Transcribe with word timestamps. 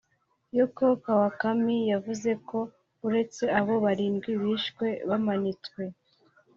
Yoko 0.57 0.85
Kawakami 1.03 1.77
yavuze 1.91 2.29
ko 2.47 2.59
uretse 3.07 3.43
abo 3.59 3.73
barindwi 3.85 4.31
bishwe 4.41 4.87
bamanitswe 5.09 5.81